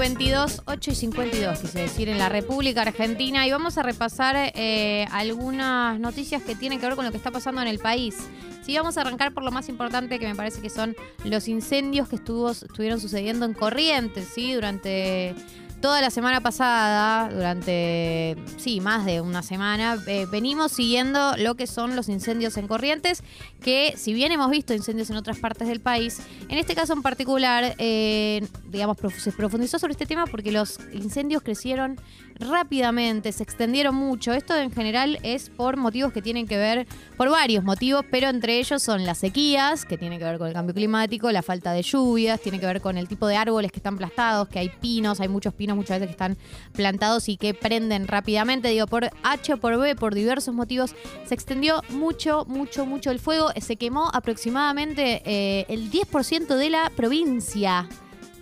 52, 0.00 0.62
8 0.64 0.90
y 0.92 0.94
52, 0.94 1.58
quise 1.58 1.78
decir, 1.78 2.08
en 2.08 2.16
la 2.16 2.30
República 2.30 2.80
Argentina. 2.80 3.46
Y 3.46 3.50
vamos 3.50 3.76
a 3.76 3.82
repasar 3.82 4.34
eh, 4.54 5.06
algunas 5.12 6.00
noticias 6.00 6.42
que 6.42 6.54
tienen 6.54 6.80
que 6.80 6.86
ver 6.86 6.96
con 6.96 7.04
lo 7.04 7.10
que 7.10 7.18
está 7.18 7.30
pasando 7.30 7.60
en 7.60 7.68
el 7.68 7.78
país. 7.80 8.16
Sí, 8.62 8.74
vamos 8.78 8.96
a 8.96 9.02
arrancar 9.02 9.34
por 9.34 9.42
lo 9.42 9.50
más 9.50 9.68
importante 9.68 10.18
que 10.18 10.26
me 10.26 10.34
parece 10.34 10.62
que 10.62 10.70
son 10.70 10.96
los 11.24 11.48
incendios 11.48 12.08
que 12.08 12.16
estuvo, 12.16 12.50
estuvieron 12.50 12.98
sucediendo 12.98 13.44
en 13.44 13.52
Corrientes, 13.52 14.26
¿sí? 14.34 14.54
Durante 14.54 15.34
toda 15.80 16.00
la 16.00 16.10
semana 16.10 16.40
pasada, 16.40 17.30
durante, 17.30 18.36
sí, 18.56 18.80
más 18.80 19.04
de 19.04 19.20
una 19.20 19.42
semana, 19.42 19.98
eh, 20.06 20.26
venimos 20.30 20.72
siguiendo 20.72 21.36
lo 21.36 21.56
que 21.56 21.66
son 21.66 21.96
los 21.96 22.08
incendios 22.08 22.56
en 22.56 22.68
Corrientes, 22.68 23.22
que 23.60 23.94
si 23.96 24.12
bien 24.12 24.32
hemos 24.32 24.50
visto 24.50 24.74
incendios 24.74 25.10
en 25.10 25.16
otras 25.16 25.38
partes 25.38 25.68
del 25.68 25.80
país, 25.80 26.20
en 26.48 26.58
este 26.58 26.74
caso 26.74 26.92
en 26.92 27.02
particular, 27.02 27.74
eh, 27.78 28.46
digamos, 28.68 28.96
se 29.18 29.32
profundizó 29.32 29.78
sobre 29.78 29.92
este 29.92 30.06
tema 30.06 30.26
porque 30.26 30.52
los 30.52 30.78
incendios 30.92 31.42
crecieron 31.42 32.00
rápidamente, 32.40 33.32
se 33.32 33.42
extendieron 33.42 33.94
mucho. 33.94 34.32
Esto 34.32 34.56
en 34.56 34.72
general 34.72 35.18
es 35.22 35.50
por 35.50 35.76
motivos 35.76 36.12
que 36.12 36.22
tienen 36.22 36.46
que 36.46 36.56
ver, 36.56 36.86
por 37.16 37.28
varios 37.28 37.62
motivos, 37.62 38.04
pero 38.10 38.28
entre 38.28 38.58
ellos 38.58 38.82
son 38.82 39.04
las 39.04 39.18
sequías, 39.18 39.84
que 39.84 39.98
tienen 39.98 40.18
que 40.18 40.24
ver 40.24 40.38
con 40.38 40.48
el 40.48 40.54
cambio 40.54 40.74
climático, 40.74 41.30
la 41.30 41.42
falta 41.42 41.72
de 41.72 41.82
lluvias, 41.82 42.40
tiene 42.40 42.58
que 42.58 42.66
ver 42.66 42.80
con 42.80 42.96
el 42.96 43.08
tipo 43.08 43.26
de 43.26 43.36
árboles 43.36 43.70
que 43.70 43.78
están 43.78 43.98
plastados, 43.98 44.48
que 44.48 44.58
hay 44.58 44.70
pinos, 44.80 45.20
hay 45.20 45.28
muchos 45.28 45.52
pinos 45.52 45.76
muchas 45.76 46.00
veces 46.00 46.08
que 46.08 46.12
están 46.12 46.38
plantados 46.72 47.28
y 47.28 47.36
que 47.36 47.52
prenden 47.52 48.08
rápidamente. 48.08 48.68
Digo, 48.68 48.86
por 48.86 49.10
H 49.22 49.52
o 49.52 49.56
por 49.58 49.78
B, 49.78 49.94
por 49.94 50.14
diversos 50.14 50.54
motivos, 50.54 50.94
se 51.26 51.34
extendió 51.34 51.82
mucho, 51.90 52.46
mucho, 52.46 52.86
mucho 52.86 53.10
el 53.10 53.18
fuego. 53.18 53.49
Se 53.60 53.76
quemó 53.76 54.10
aproximadamente 54.12 55.22
eh, 55.24 55.66
el 55.68 55.90
10% 55.90 56.56
de 56.56 56.70
la 56.70 56.90
provincia. 56.90 57.88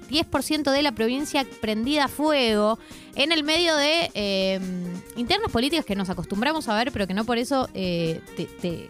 10% 0.09 0.73
de 0.73 0.83
la 0.83 0.93
provincia 0.93 1.47
prendida 1.61 2.05
a 2.05 2.09
fuego 2.09 2.79
en 3.15 3.31
el 3.33 3.45
medio 3.45 3.77
de 3.77 4.11
eh, 4.15 4.61
internos 5.17 5.53
políticos 5.53 5.85
que 5.85 5.95
nos 5.95 6.09
acostumbramos 6.09 6.69
a 6.69 6.77
ver, 6.77 6.93
pero 6.93 7.07
que 7.07 7.15
no 7.15 7.25
por 7.25 7.39
eso 7.39 7.69
eh, 7.75 8.21
te, 8.37 8.89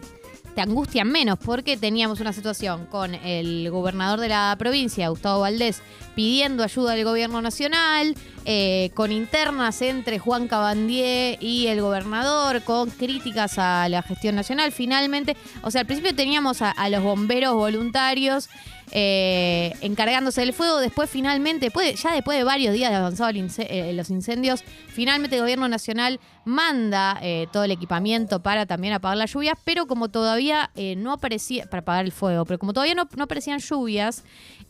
angustian 0.55 1.09
menos, 1.09 1.39
porque 1.39 1.77
teníamos 1.77 2.19
una 2.19 2.33
situación 2.33 2.85
con 2.87 3.15
el 3.15 3.71
gobernador 3.71 4.19
de 4.19 4.27
la 4.27 4.55
provincia, 4.59 5.07
Gustavo 5.07 5.41
Valdés, 5.41 5.81
pidiendo 6.19 6.65
ayuda 6.65 6.95
del 6.95 7.05
gobierno 7.05 7.41
nacional, 7.41 8.13
eh, 8.43 8.91
con 8.93 9.09
internas 9.09 9.81
entre 9.81 10.19
Juan 10.19 10.49
Cabandier 10.49 11.37
y 11.41 11.67
el 11.67 11.79
gobernador, 11.79 12.61
con 12.63 12.89
críticas 12.89 13.57
a 13.57 13.87
la 13.87 14.01
gestión 14.01 14.35
nacional. 14.35 14.73
Finalmente, 14.73 15.37
o 15.61 15.71
sea, 15.71 15.79
al 15.79 15.87
principio 15.87 16.13
teníamos 16.13 16.61
a 16.61 16.89
los 16.89 17.01
bomberos 17.01 17.53
voluntarios 17.53 18.49
eh, 18.91 19.73
encargándose 19.81 20.41
del 20.41 20.51
fuego. 20.51 20.79
Después, 20.79 21.09
finalmente, 21.09 21.71
ya 21.95 22.11
después 22.11 22.37
de 22.37 22.43
varios 22.43 22.73
días 22.73 22.89
de 22.89 22.97
avanzado 22.97 23.31
eh, 23.31 23.93
los 23.93 24.09
incendios, 24.09 24.63
finalmente 24.87 25.35
el 25.35 25.43
gobierno 25.43 25.67
nacional 25.69 26.19
manda 26.43 27.21
todo 27.51 27.63
el 27.63 27.71
equipamiento 27.71 28.41
para 28.41 28.65
también 28.65 28.93
apagar 28.93 29.17
las 29.17 29.31
lluvias, 29.31 29.55
pero 29.63 29.85
como 29.85 30.09
todavía 30.09 30.71
no 30.97 31.11
aparecía, 31.13 31.65
para 31.69 31.81
apagar 31.81 32.05
el 32.05 32.11
fuego, 32.11 32.45
pero 32.45 32.57
como 32.57 32.73
todavía 32.73 32.95
no 32.95 33.23
aparecían 33.23 33.59
lluvias, 33.59 34.23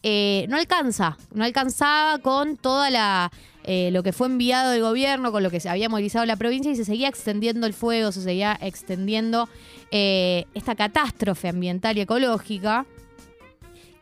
no 0.04 0.58
alcanza, 0.58 1.18
no 1.40 1.46
alcanzaba 1.46 2.20
con 2.20 2.56
toda 2.56 2.92
la... 2.92 3.32
lo 3.66 4.04
que 4.04 4.14
fue 4.14 4.28
enviado 4.28 4.72
del 4.72 4.82
gobierno, 4.82 5.32
con 5.32 5.42
lo 5.42 5.50
que 5.50 5.60
se 5.60 5.70
había 5.70 5.90
movilizado 5.90 6.26
la 6.26 6.36
provincia 6.36 6.72
y 6.72 6.76
se 6.76 6.86
seguía 6.86 7.08
extendiendo 7.08 7.66
el 7.66 7.74
fuego, 7.74 8.12
se 8.12 8.22
seguía 8.22 8.58
extendiendo 8.62 9.50
esta 9.92 10.76
catástrofe 10.76 11.48
ambiental 11.50 11.98
y 11.98 12.02
ecológica. 12.02 12.86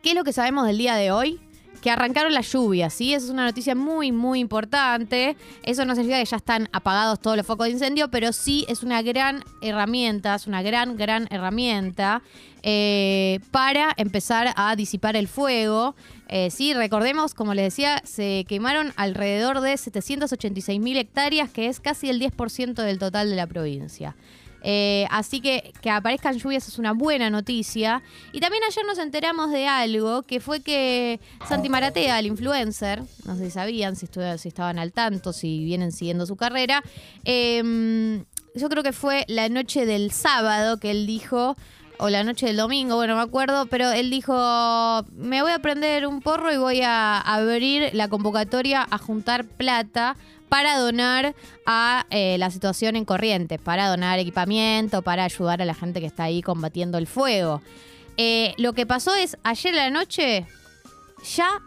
¿Qué 0.02 0.10
es 0.10 0.14
lo 0.14 0.24
que 0.24 0.32
sabemos 0.32 0.66
del 0.66 0.78
día 0.78 0.94
de 0.96 1.10
hoy? 1.10 1.40
Que 1.82 1.90
arrancaron 1.90 2.34
las 2.34 2.52
lluvias, 2.52 2.92
¿sí? 2.92 3.14
Esa 3.14 3.26
es 3.26 3.30
una 3.30 3.44
noticia 3.44 3.74
muy, 3.74 4.10
muy 4.12 4.40
importante. 4.40 5.36
Eso 5.62 5.84
no 5.84 5.94
significa 5.94 6.18
que 6.18 6.24
ya 6.24 6.36
están 6.36 6.68
apagados 6.72 7.20
todos 7.20 7.36
los 7.36 7.46
focos 7.46 7.66
de 7.66 7.72
incendio, 7.72 8.10
pero 8.10 8.32
sí 8.32 8.64
es 8.68 8.82
una 8.82 9.00
gran 9.02 9.44
herramienta, 9.62 10.34
es 10.34 10.46
una 10.46 10.62
gran, 10.62 10.96
gran 10.96 11.28
herramienta 11.30 12.22
eh, 12.62 13.40
para 13.50 13.92
empezar 13.96 14.52
a 14.56 14.74
disipar 14.76 15.16
el 15.16 15.28
fuego. 15.28 15.94
Eh, 16.28 16.50
sí, 16.50 16.74
recordemos, 16.74 17.34
como 17.34 17.54
les 17.54 17.66
decía, 17.66 18.02
se 18.04 18.44
quemaron 18.48 18.92
alrededor 18.96 19.60
de 19.60 19.76
786 19.76 20.80
mil 20.80 20.96
hectáreas, 20.96 21.50
que 21.50 21.68
es 21.68 21.80
casi 21.80 22.10
el 22.10 22.20
10% 22.20 22.74
del 22.74 22.98
total 22.98 23.30
de 23.30 23.36
la 23.36 23.46
provincia. 23.46 24.16
Eh, 24.62 25.06
así 25.10 25.40
que 25.40 25.72
que 25.80 25.90
aparezcan 25.90 26.36
lluvias 26.38 26.66
es 26.68 26.78
una 26.78 26.92
buena 26.92 27.30
noticia. 27.30 28.02
Y 28.32 28.40
también 28.40 28.62
ayer 28.64 28.84
nos 28.86 28.98
enteramos 28.98 29.50
de 29.50 29.66
algo, 29.66 30.22
que 30.22 30.40
fue 30.40 30.60
que 30.60 31.20
Santi 31.48 31.68
Maratea, 31.68 32.18
el 32.18 32.26
influencer, 32.26 33.02
no 33.24 33.36
sé 33.36 33.46
si 33.46 33.50
sabían, 33.50 33.96
si, 33.96 34.06
si 34.38 34.48
estaban 34.48 34.78
al 34.78 34.92
tanto, 34.92 35.32
si 35.32 35.64
vienen 35.64 35.92
siguiendo 35.92 36.26
su 36.26 36.36
carrera, 36.36 36.82
em, 37.24 38.24
yo 38.54 38.68
creo 38.68 38.82
que 38.82 38.92
fue 38.92 39.24
la 39.28 39.48
noche 39.48 39.86
del 39.86 40.10
sábado 40.10 40.78
que 40.78 40.90
él 40.90 41.06
dijo 41.06 41.56
o 42.00 42.08
la 42.10 42.22
noche 42.22 42.46
del 42.46 42.56
domingo, 42.56 42.94
bueno, 42.94 43.16
me 43.16 43.22
acuerdo, 43.22 43.66
pero 43.66 43.90
él 43.90 44.08
dijo, 44.10 44.32
me 45.16 45.42
voy 45.42 45.50
a 45.50 45.58
prender 45.58 46.06
un 46.06 46.20
porro 46.20 46.52
y 46.52 46.56
voy 46.56 46.80
a 46.82 47.20
abrir 47.20 47.90
la 47.92 48.08
convocatoria 48.08 48.86
a 48.88 48.98
juntar 48.98 49.44
plata 49.44 50.16
para 50.48 50.78
donar 50.78 51.34
a 51.66 52.06
eh, 52.10 52.36
la 52.38 52.50
situación 52.50 52.96
en 52.96 53.04
Corrientes, 53.04 53.60
para 53.60 53.88
donar 53.88 54.18
equipamiento, 54.18 55.02
para 55.02 55.24
ayudar 55.24 55.62
a 55.62 55.64
la 55.64 55.74
gente 55.74 56.00
que 56.00 56.06
está 56.06 56.24
ahí 56.24 56.42
combatiendo 56.42 56.98
el 56.98 57.06
fuego. 57.06 57.62
Eh, 58.16 58.54
lo 58.58 58.72
que 58.72 58.86
pasó 58.86 59.14
es, 59.14 59.36
ayer 59.44 59.74
en 59.74 59.80
la 59.80 59.90
noche 59.90 60.46
ya 61.36 61.62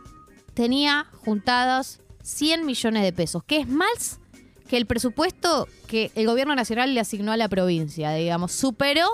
tenía 0.53 1.07
juntados 1.23 1.99
100 2.23 2.65
millones 2.65 3.03
de 3.03 3.13
pesos, 3.13 3.43
que 3.43 3.57
es 3.57 3.67
más 3.67 4.19
que 4.67 4.77
el 4.77 4.85
presupuesto 4.85 5.67
que 5.87 6.11
el 6.15 6.27
gobierno 6.27 6.55
nacional 6.55 6.93
le 6.93 6.99
asignó 6.99 7.31
a 7.31 7.37
la 7.37 7.49
provincia, 7.49 8.13
digamos, 8.13 8.51
superó 8.51 9.05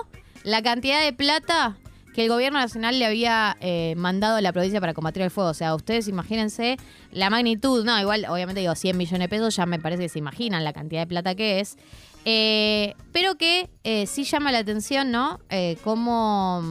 la 0.44 0.62
cantidad 0.62 1.02
de 1.02 1.12
plata 1.12 1.76
que 2.14 2.22
el 2.22 2.28
gobierno 2.28 2.58
nacional 2.58 2.98
le 2.98 3.06
había 3.06 3.56
eh, 3.60 3.94
mandado 3.96 4.36
a 4.36 4.40
la 4.40 4.52
provincia 4.52 4.80
para 4.80 4.94
combatir 4.94 5.22
el 5.22 5.30
fuego. 5.30 5.50
O 5.50 5.54
sea, 5.54 5.74
ustedes 5.74 6.08
imagínense 6.08 6.76
la 7.12 7.30
magnitud, 7.30 7.84
no, 7.84 7.98
igual, 8.00 8.26
obviamente 8.28 8.60
digo 8.60 8.74
100 8.74 8.96
millones 8.96 9.20
de 9.20 9.28
pesos, 9.28 9.56
ya 9.56 9.66
me 9.66 9.78
parece 9.78 10.02
que 10.02 10.08
se 10.08 10.18
imaginan 10.18 10.64
la 10.64 10.72
cantidad 10.72 11.02
de 11.02 11.06
plata 11.06 11.34
que 11.34 11.60
es. 11.60 11.76
Eh, 12.24 12.94
pero 13.12 13.36
que 13.36 13.70
eh, 13.84 14.06
sí 14.06 14.24
llama 14.24 14.52
la 14.52 14.58
atención, 14.58 15.10
¿no? 15.10 15.40
como 15.82 16.62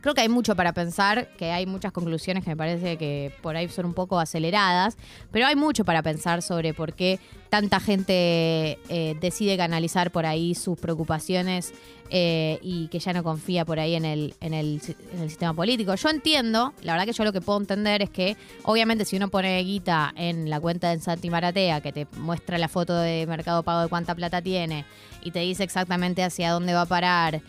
Creo 0.00 0.14
que 0.14 0.22
hay 0.22 0.28
mucho 0.28 0.56
para 0.56 0.72
pensar, 0.72 1.28
que 1.36 1.50
hay 1.50 1.66
muchas 1.66 1.92
conclusiones 1.92 2.42
que 2.42 2.50
me 2.50 2.56
parece 2.56 2.96
que 2.96 3.32
por 3.42 3.56
ahí 3.56 3.68
son 3.68 3.86
un 3.86 3.94
poco 3.94 4.18
aceleradas, 4.18 4.96
pero 5.30 5.46
hay 5.46 5.56
mucho 5.56 5.84
para 5.84 6.02
pensar 6.02 6.42
sobre 6.42 6.72
por 6.72 6.94
qué 6.94 7.18
tanta 7.50 7.80
gente 7.80 8.78
eh, 8.88 9.16
decide 9.20 9.56
canalizar 9.56 10.10
por 10.10 10.24
ahí 10.24 10.54
sus 10.54 10.78
preocupaciones 10.78 11.74
eh, 12.08 12.58
y 12.62 12.88
que 12.88 12.98
ya 12.98 13.12
no 13.12 13.22
confía 13.22 13.64
por 13.64 13.78
ahí 13.78 13.94
en 13.94 14.04
el, 14.04 14.34
en, 14.40 14.54
el, 14.54 14.80
en 15.12 15.20
el 15.20 15.28
sistema 15.28 15.52
político. 15.52 15.94
Yo 15.94 16.08
entiendo, 16.08 16.72
la 16.82 16.92
verdad 16.92 17.06
que 17.06 17.12
yo 17.12 17.24
lo 17.24 17.32
que 17.32 17.40
puedo 17.40 17.58
entender 17.58 18.02
es 18.02 18.10
que 18.10 18.36
obviamente 18.62 19.04
si 19.04 19.16
uno 19.16 19.28
pone 19.28 19.62
guita 19.62 20.14
en 20.16 20.48
la 20.48 20.60
cuenta 20.60 20.90
de 20.90 21.00
Santi 21.00 21.28
Maratea, 21.28 21.80
que 21.82 21.92
te 21.92 22.06
muestra 22.16 22.56
la 22.56 22.68
foto 22.68 22.96
de 22.96 23.26
Mercado 23.26 23.62
Pago 23.62 23.82
de 23.82 23.88
cuánta 23.88 24.14
plata 24.14 24.40
tiene 24.40 24.84
y 25.22 25.30
te 25.30 25.40
dice 25.40 25.62
exactamente 25.62 26.22
hacia 26.22 26.52
dónde 26.52 26.72
va 26.72 26.82
a 26.82 26.86
parar, 26.86 27.42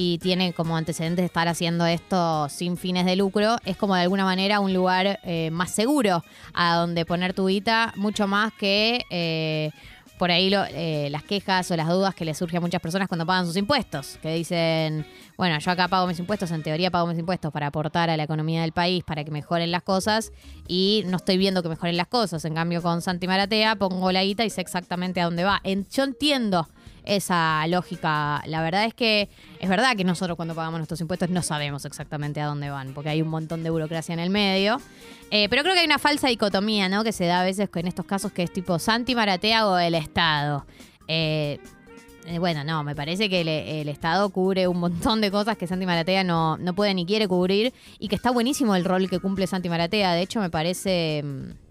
y 0.00 0.18
tiene 0.18 0.52
como 0.52 0.76
antecedentes 0.76 1.24
de 1.24 1.26
estar 1.26 1.48
haciendo 1.48 1.84
esto 1.84 2.48
sin 2.50 2.76
fines 2.76 3.04
de 3.04 3.16
lucro, 3.16 3.56
es 3.64 3.76
como 3.76 3.96
de 3.96 4.02
alguna 4.02 4.24
manera 4.24 4.60
un 4.60 4.72
lugar 4.72 5.18
eh, 5.24 5.50
más 5.50 5.72
seguro 5.72 6.22
a 6.54 6.76
donde 6.76 7.04
poner 7.04 7.34
tu 7.34 7.48
guita, 7.48 7.92
mucho 7.96 8.28
más 8.28 8.52
que 8.52 9.04
eh, 9.10 9.72
por 10.16 10.30
ahí 10.30 10.52
eh, 10.54 11.08
las 11.10 11.24
quejas 11.24 11.68
o 11.72 11.76
las 11.76 11.88
dudas 11.88 12.14
que 12.14 12.24
le 12.24 12.32
surgen 12.34 12.58
a 12.58 12.60
muchas 12.60 12.80
personas 12.80 13.08
cuando 13.08 13.26
pagan 13.26 13.44
sus 13.44 13.56
impuestos, 13.56 14.20
que 14.22 14.32
dicen, 14.34 15.04
bueno, 15.36 15.58
yo 15.58 15.68
acá 15.72 15.88
pago 15.88 16.06
mis 16.06 16.20
impuestos, 16.20 16.52
en 16.52 16.62
teoría 16.62 16.92
pago 16.92 17.08
mis 17.08 17.18
impuestos 17.18 17.52
para 17.52 17.66
aportar 17.66 18.08
a 18.08 18.16
la 18.16 18.22
economía 18.22 18.62
del 18.62 18.72
país, 18.72 19.02
para 19.02 19.24
que 19.24 19.32
mejoren 19.32 19.72
las 19.72 19.82
cosas, 19.82 20.30
y 20.68 21.02
no 21.06 21.16
estoy 21.16 21.38
viendo 21.38 21.60
que 21.60 21.70
mejoren 21.70 21.96
las 21.96 22.06
cosas. 22.06 22.44
En 22.44 22.54
cambio, 22.54 22.82
con 22.82 23.02
Santi 23.02 23.26
Maratea 23.26 23.74
pongo 23.74 24.12
la 24.12 24.22
guita 24.22 24.44
y 24.44 24.50
sé 24.50 24.60
exactamente 24.60 25.20
a 25.20 25.24
dónde 25.24 25.42
va. 25.42 25.60
yo 25.64 26.04
entiendo 26.04 26.68
esa 27.08 27.66
lógica. 27.66 28.42
La 28.46 28.62
verdad 28.62 28.84
es 28.84 28.94
que 28.94 29.28
es 29.58 29.68
verdad 29.68 29.96
que 29.96 30.04
nosotros 30.04 30.36
cuando 30.36 30.54
pagamos 30.54 30.78
nuestros 30.78 31.00
impuestos 31.00 31.30
no 31.30 31.42
sabemos 31.42 31.84
exactamente 31.84 32.40
a 32.40 32.46
dónde 32.46 32.70
van, 32.70 32.92
porque 32.92 33.08
hay 33.08 33.22
un 33.22 33.28
montón 33.28 33.62
de 33.64 33.70
burocracia 33.70 34.12
en 34.12 34.20
el 34.20 34.30
medio. 34.30 34.80
Eh, 35.30 35.48
pero 35.48 35.62
creo 35.62 35.74
que 35.74 35.80
hay 35.80 35.86
una 35.86 35.98
falsa 35.98 36.28
dicotomía, 36.28 36.88
¿no? 36.88 37.02
Que 37.04 37.12
se 37.12 37.24
da 37.24 37.40
a 37.40 37.44
veces 37.44 37.68
en 37.74 37.86
estos 37.86 38.06
casos 38.06 38.30
que 38.32 38.42
es 38.42 38.52
tipo 38.52 38.78
Santi 38.78 39.14
Maratea 39.14 39.66
o 39.66 39.78
el 39.78 39.94
Estado. 39.94 40.66
Eh, 41.08 41.58
eh, 42.26 42.38
bueno, 42.38 42.62
no, 42.62 42.84
me 42.84 42.94
parece 42.94 43.30
que 43.30 43.40
el, 43.40 43.88
Estado 43.88 44.28
cubre 44.28 44.68
un 44.68 44.78
montón 44.78 45.22
de 45.22 45.30
cosas 45.30 45.56
que 45.56 45.66
Santi 45.66 45.86
Maratea 45.86 46.24
no, 46.24 46.58
no 46.58 46.74
puede 46.74 46.92
ni 46.92 47.06
quiere 47.06 47.26
cubrir 47.26 47.72
y 47.98 48.08
que 48.08 48.16
está 48.16 48.30
buenísimo 48.30 48.76
el 48.76 48.84
rol 48.84 49.08
que 49.08 49.18
cumple 49.18 49.46
Santi 49.46 49.70
Maratea. 49.70 50.12
De 50.12 50.22
hecho, 50.22 50.40
me 50.40 50.50
parece 50.50 51.22
mm, 51.24 51.67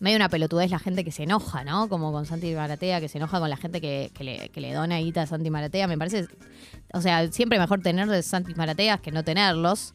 medio 0.00 0.16
una 0.16 0.28
pelotudez 0.28 0.70
la 0.70 0.78
gente 0.78 1.04
que 1.04 1.12
se 1.12 1.24
enoja, 1.24 1.64
¿no? 1.64 1.88
Como 1.88 2.12
con 2.12 2.26
Santi 2.26 2.54
Maratea, 2.54 3.00
que 3.00 3.08
se 3.08 3.18
enoja 3.18 3.40
con 3.40 3.50
la 3.50 3.56
gente 3.56 3.80
que, 3.80 4.10
le, 4.20 4.48
que 4.48 4.60
le, 4.60 4.72
dona 4.72 4.98
guita 4.98 5.22
a 5.22 5.26
Santi 5.26 5.50
Maratea. 5.50 5.86
Me 5.86 5.98
parece, 5.98 6.26
o 6.92 7.00
sea, 7.00 7.30
siempre 7.32 7.58
mejor 7.58 7.80
tener 7.82 8.08
de 8.08 8.22
Santi 8.22 8.54
Marateas 8.54 9.00
que 9.00 9.10
no 9.10 9.24
tenerlos. 9.24 9.92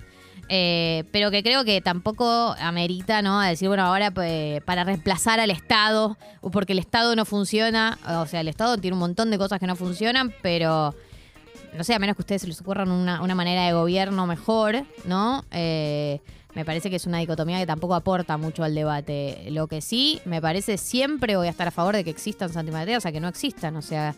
eh, 0.50 1.06
pero 1.12 1.32
que 1.32 1.42
creo 1.42 1.64
que 1.64 1.80
tampoco 1.82 2.56
amerita, 2.60 3.22
¿no? 3.22 3.40
A 3.40 3.48
decir, 3.48 3.70
bueno, 3.70 3.84
ahora 3.84 4.12
pues, 4.12 4.62
para 4.64 4.84
reemplazar 4.84 5.40
al 5.40 5.52
Estado, 5.52 6.18
porque 6.52 6.74
el 6.74 6.80
Estado 6.80 7.16
no 7.16 7.24
funciona, 7.24 7.98
o 8.06 8.26
sea, 8.26 8.42
el 8.42 8.50
Estado 8.50 8.78
tiene 8.78 8.96
un 8.96 9.00
montón 9.00 9.32
de 9.32 9.38
cosas 9.38 9.60
que 9.60 9.68
no 9.68 9.76
funcionan, 9.76 10.34
pero 10.42 10.94
no 11.78 11.84
sé, 11.84 11.94
a 11.94 12.00
menos 12.00 12.16
que 12.16 12.22
ustedes 12.22 12.42
se 12.42 12.48
les 12.48 12.60
ocurran 12.62 12.92
una, 12.92 13.22
una 13.22 13.36
manera 13.36 13.66
de 13.66 13.74
gobierno 13.74 14.28
mejor, 14.28 14.84
¿no? 15.06 15.44
Eh, 15.52 16.20
me 16.56 16.66
parece 16.66 16.90
que 16.90 16.98
es 16.98 17.06
una 17.08 17.18
dicotomía 17.18 17.60
que 17.60 17.66
tampoco 17.66 17.96
aporta 17.96 18.38
mucho 18.38 18.64
al 18.64 18.75
debate. 18.75 19.48
Lo 19.50 19.68
que 19.68 19.81
sí, 19.81 20.22
me 20.25 20.42
parece, 20.42 20.78
siempre 20.78 21.36
voy 21.36 21.48
a 21.48 21.50
estar 21.50 21.68
a 21.68 21.72
favor 21.72 21.96
de 21.96 22.04
que 22.04 22.12
existan 22.12 22.54
Santi 22.54 22.72
Mateo, 22.72 23.00
o 23.00 23.02
sea, 23.02 23.12
que 23.12 23.20
no 23.20 23.28
existan. 23.28 23.75
O 23.75 23.81
sea, 23.81 24.16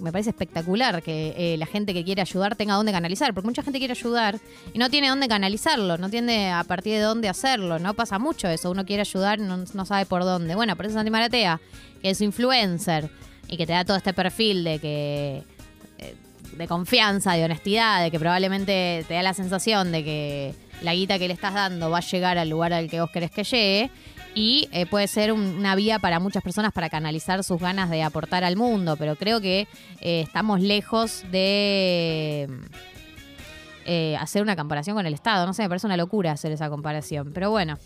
me 0.00 0.10
parece 0.10 0.30
espectacular 0.30 1.02
que 1.02 1.34
eh, 1.36 1.56
la 1.58 1.66
gente 1.66 1.92
que 1.92 2.04
quiere 2.04 2.22
ayudar 2.22 2.56
tenga 2.56 2.74
dónde 2.74 2.90
canalizar, 2.90 3.34
porque 3.34 3.46
mucha 3.46 3.62
gente 3.62 3.78
quiere 3.78 3.92
ayudar 3.92 4.40
y 4.72 4.78
no 4.78 4.88
tiene 4.88 5.08
dónde 5.08 5.28
canalizarlo, 5.28 5.98
no 5.98 6.08
tiene 6.08 6.52
a 6.52 6.64
partir 6.64 6.94
de 6.94 7.00
dónde 7.00 7.28
hacerlo. 7.28 7.78
No 7.78 7.94
pasa 7.94 8.18
mucho 8.18 8.48
eso. 8.48 8.70
Uno 8.70 8.86
quiere 8.86 9.02
ayudar 9.02 9.38
y 9.38 9.42
no, 9.42 9.58
no 9.58 9.84
sabe 9.84 10.06
por 10.06 10.24
dónde. 10.24 10.54
Bueno, 10.54 10.76
por 10.76 10.86
eso 10.86 10.94
Santi 10.94 11.10
Maratea, 11.10 11.60
que 12.00 12.10
es 12.10 12.20
influencer 12.22 13.10
y 13.48 13.56
que 13.56 13.66
te 13.66 13.74
da 13.74 13.84
todo 13.84 13.96
este 13.96 14.14
perfil 14.14 14.64
de 14.64 14.78
que 14.78 15.42
eh, 15.98 16.14
de 16.56 16.66
confianza, 16.68 17.32
de 17.34 17.44
honestidad, 17.44 18.02
de 18.02 18.10
que 18.10 18.18
probablemente 18.18 19.04
te 19.08 19.14
da 19.14 19.22
la 19.22 19.34
sensación 19.34 19.92
de 19.92 20.04
que 20.04 20.54
la 20.82 20.94
guita 20.94 21.18
que 21.18 21.28
le 21.28 21.34
estás 21.34 21.54
dando 21.54 21.90
va 21.90 21.98
a 21.98 22.00
llegar 22.00 22.38
al 22.38 22.48
lugar 22.48 22.72
al 22.72 22.88
que 22.90 23.00
vos 23.00 23.10
querés 23.10 23.30
que 23.30 23.44
llegue. 23.44 23.90
Y 24.36 24.68
eh, 24.72 24.86
puede 24.86 25.06
ser 25.06 25.32
un- 25.32 25.40
una 25.58 25.76
vía 25.76 26.00
para 26.00 26.18
muchas 26.18 26.42
personas 26.42 26.72
para 26.72 26.90
canalizar 26.90 27.44
sus 27.44 27.60
ganas 27.60 27.88
de 27.88 28.02
aportar 28.02 28.42
al 28.42 28.56
mundo. 28.56 28.96
Pero 28.96 29.14
creo 29.14 29.40
que 29.40 29.68
eh, 30.00 30.22
estamos 30.22 30.60
lejos 30.60 31.22
de 31.30 32.48
eh, 33.84 34.16
hacer 34.18 34.42
una 34.42 34.56
comparación 34.56 34.96
con 34.96 35.06
el 35.06 35.14
Estado. 35.14 35.46
No 35.46 35.54
sé, 35.54 35.62
me 35.62 35.68
parece 35.68 35.86
una 35.86 35.96
locura 35.96 36.32
hacer 36.32 36.52
esa 36.52 36.68
comparación. 36.68 37.32
Pero 37.32 37.50
bueno. 37.50 37.78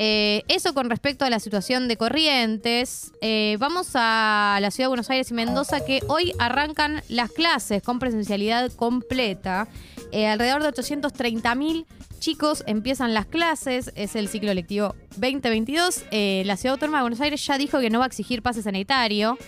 Eh, 0.00 0.44
eso 0.46 0.74
con 0.74 0.90
respecto 0.90 1.24
a 1.24 1.30
la 1.30 1.40
situación 1.40 1.88
de 1.88 1.96
Corrientes. 1.96 3.12
Eh, 3.20 3.56
vamos 3.58 3.90
a 3.94 4.58
la 4.60 4.70
ciudad 4.70 4.84
de 4.84 4.88
Buenos 4.90 5.10
Aires 5.10 5.30
y 5.32 5.34
Mendoza, 5.34 5.84
que 5.84 6.02
hoy 6.06 6.32
arrancan 6.38 7.02
las 7.08 7.32
clases 7.32 7.82
con 7.82 7.98
presencialidad 7.98 8.70
completa. 8.72 9.66
Alrededor 10.12 10.62
de 10.62 10.68
830.000 10.68 11.84
chicos 12.18 12.64
empiezan 12.66 13.14
las 13.14 13.26
clases. 13.26 13.92
Es 13.94 14.16
el 14.16 14.28
ciclo 14.28 14.52
lectivo 14.54 14.94
2022. 15.16 16.04
Eh, 16.10 16.42
la 16.46 16.56
ciudad 16.56 16.74
autónoma 16.74 16.98
de 16.98 17.02
Buenos 17.02 17.20
Aires 17.20 17.44
ya 17.46 17.58
dijo 17.58 17.80
que 17.80 17.90
no 17.90 17.98
va 17.98 18.06
a 18.06 18.08
exigir 18.08 18.42
pase 18.42 18.62
sanitario. 18.62 19.38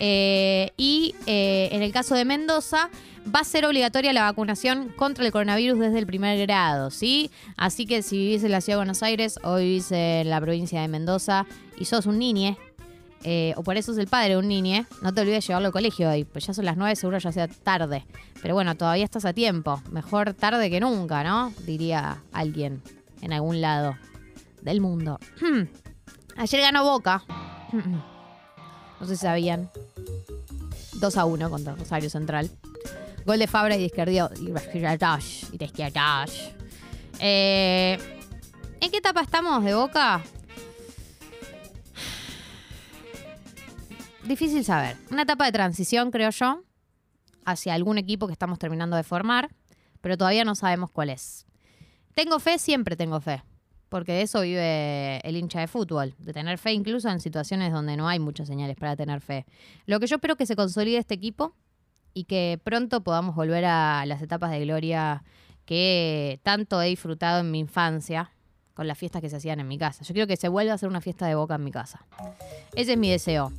Eh, 0.00 0.70
y 0.76 1.14
eh, 1.26 1.68
en 1.72 1.82
el 1.82 1.92
caso 1.92 2.14
de 2.14 2.24
Mendoza, 2.24 2.90
va 3.34 3.40
a 3.40 3.44
ser 3.44 3.66
obligatoria 3.66 4.12
la 4.12 4.22
vacunación 4.22 4.90
contra 4.96 5.26
el 5.26 5.32
coronavirus 5.32 5.78
desde 5.78 5.98
el 5.98 6.06
primer 6.06 6.38
grado, 6.38 6.90
¿sí? 6.90 7.30
Así 7.56 7.84
que 7.84 8.02
si 8.02 8.16
vivís 8.16 8.44
en 8.44 8.52
la 8.52 8.60
ciudad 8.60 8.76
de 8.76 8.84
Buenos 8.84 9.02
Aires 9.02 9.38
o 9.42 9.56
vivís 9.56 9.90
en 9.90 10.30
la 10.30 10.40
provincia 10.40 10.80
de 10.80 10.88
Mendoza 10.88 11.46
y 11.76 11.86
sos 11.86 12.06
un 12.06 12.18
niñe, 12.18 12.56
eh, 13.24 13.52
o 13.56 13.62
por 13.62 13.76
eso 13.76 13.92
sos 13.92 13.98
el 13.98 14.06
padre 14.06 14.30
de 14.30 14.36
un 14.36 14.48
niñe, 14.48 14.86
no 15.02 15.12
te 15.12 15.20
olvides 15.20 15.44
de 15.44 15.48
llevarlo 15.48 15.66
al 15.66 15.72
colegio 15.72 16.10
hoy, 16.10 16.24
pues 16.24 16.46
ya 16.46 16.54
son 16.54 16.64
las 16.64 16.76
9, 16.76 16.96
seguro 16.96 17.18
ya 17.18 17.32
sea 17.32 17.48
tarde. 17.48 18.06
Pero 18.40 18.54
bueno, 18.54 18.76
todavía 18.76 19.04
estás 19.04 19.24
a 19.24 19.32
tiempo. 19.32 19.82
Mejor 19.90 20.34
tarde 20.34 20.70
que 20.70 20.80
nunca, 20.80 21.24
¿no? 21.24 21.52
Diría 21.66 22.22
alguien 22.32 22.82
en 23.20 23.32
algún 23.32 23.60
lado 23.60 23.96
del 24.62 24.80
mundo. 24.80 25.18
Ayer 26.36 26.60
ganó 26.60 26.84
Boca. 26.84 27.24
No 29.00 29.06
sé 29.06 29.16
si 29.16 29.22
sabían. 29.22 29.70
2 30.94 31.16
a 31.16 31.24
1 31.24 31.50
contra 31.50 31.74
Rosario 31.74 32.10
Central. 32.10 32.50
Gol 33.24 33.38
de 33.38 33.46
Fabra 33.46 33.76
y 33.76 33.80
de 33.80 34.30
y 34.40 34.46
de. 35.56 35.64
Eh, 37.20 37.98
¿En 38.80 38.90
qué 38.90 38.96
etapa 38.96 39.20
estamos 39.20 39.64
de 39.64 39.74
Boca? 39.74 40.22
Difícil 44.28 44.62
saber. 44.62 44.98
Una 45.10 45.22
etapa 45.22 45.46
de 45.46 45.52
transición, 45.52 46.10
creo 46.10 46.28
yo, 46.28 46.62
hacia 47.46 47.72
algún 47.72 47.96
equipo 47.96 48.26
que 48.26 48.34
estamos 48.34 48.58
terminando 48.58 48.94
de 48.94 49.02
formar, 49.02 49.48
pero 50.02 50.18
todavía 50.18 50.44
no 50.44 50.54
sabemos 50.54 50.90
cuál 50.90 51.08
es. 51.08 51.46
Tengo 52.14 52.38
fe, 52.38 52.58
siempre 52.58 52.94
tengo 52.94 53.22
fe, 53.22 53.42
porque 53.88 54.12
de 54.12 54.20
eso 54.20 54.42
vive 54.42 55.26
el 55.26 55.34
hincha 55.34 55.60
de 55.60 55.66
fútbol, 55.66 56.14
de 56.18 56.34
tener 56.34 56.58
fe 56.58 56.72
incluso 56.72 57.08
en 57.08 57.20
situaciones 57.20 57.72
donde 57.72 57.96
no 57.96 58.06
hay 58.06 58.18
muchas 58.18 58.48
señales 58.48 58.76
para 58.76 58.96
tener 58.96 59.22
fe. 59.22 59.46
Lo 59.86 59.98
que 59.98 60.06
yo 60.06 60.16
espero 60.16 60.36
que 60.36 60.44
se 60.44 60.56
consolide 60.56 60.98
este 60.98 61.14
equipo 61.14 61.54
y 62.12 62.24
que 62.24 62.60
pronto 62.62 63.02
podamos 63.02 63.34
volver 63.34 63.64
a 63.64 64.04
las 64.04 64.20
etapas 64.20 64.50
de 64.50 64.60
gloria 64.60 65.24
que 65.64 66.38
tanto 66.42 66.82
he 66.82 66.88
disfrutado 66.88 67.40
en 67.40 67.50
mi 67.50 67.60
infancia 67.60 68.30
con 68.74 68.86
las 68.86 68.98
fiestas 68.98 69.22
que 69.22 69.30
se 69.30 69.36
hacían 69.36 69.58
en 69.58 69.68
mi 69.68 69.78
casa. 69.78 70.04
Yo 70.04 70.12
quiero 70.12 70.26
que 70.26 70.36
se 70.36 70.48
vuelva 70.48 70.72
a 70.72 70.74
hacer 70.74 70.90
una 70.90 71.00
fiesta 71.00 71.26
de 71.26 71.34
boca 71.34 71.54
en 71.54 71.64
mi 71.64 71.72
casa. 71.72 72.04
Ese 72.74 72.92
es 72.92 72.98
mi 72.98 73.10
deseo. 73.10 73.52